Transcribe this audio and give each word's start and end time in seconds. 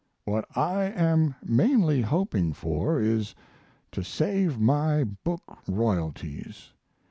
What 0.25 0.45
I 0.57 0.85
am 0.85 1.35
mainly 1.45 2.01
hoping 2.01 2.53
for 2.53 2.99
is 2.99 3.35
to 3.91 4.03
save 4.03 4.59
my 4.59 5.03
book 5.03 5.59
royalties. 5.67 6.71